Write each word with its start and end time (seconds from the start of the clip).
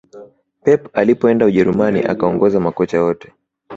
pep 0.63 0.89
alipoenda 0.97 1.45
ujerumani 1.45 1.99
akaongoza 2.01 2.59
makocha 2.59 3.03
wote 3.03 3.33